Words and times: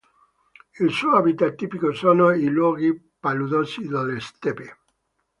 Il 0.83 0.89
suo 0.89 1.11
habitat 1.13 1.53
tipico 1.53 1.93
sono 1.93 2.31
i 2.31 2.45
luoghi 2.47 2.91
paludosi 3.19 3.87
delle 3.87 4.19
steppe. 4.19 4.77